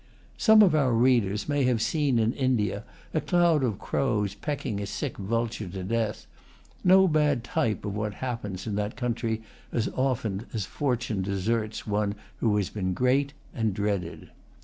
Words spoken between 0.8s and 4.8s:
readers may have seen, in India, a cloud of crows pecking